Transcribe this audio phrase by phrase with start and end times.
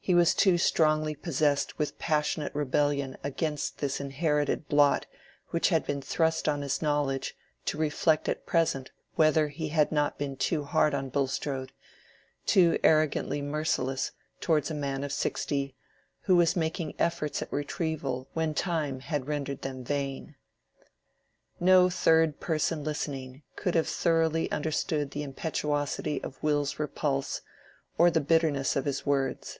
[0.00, 5.04] He was too strongly possessed with passionate rebellion against this inherited blot
[5.50, 10.16] which had been thrust on his knowledge to reflect at present whether he had not
[10.16, 15.76] been too hard on Bulstrode—too arrogantly merciless towards a man of sixty,
[16.22, 20.36] who was making efforts at retrieval when time had rendered them vain.
[21.60, 27.42] No third person listening could have thoroughly understood the impetuosity of Will's repulse
[27.98, 29.58] or the bitterness of his words.